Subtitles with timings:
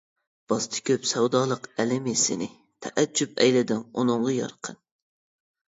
[0.51, 2.49] باستى كۆپ سەۋدالىق ئەلىمى سېنى،
[2.87, 4.83] تەئەججۈپ ئەيلىدىڭ ئۇنىڭغا يارقىن.